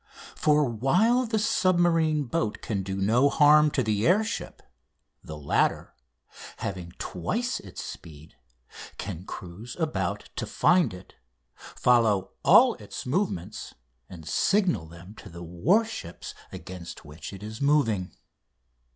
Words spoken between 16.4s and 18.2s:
against which it is moving.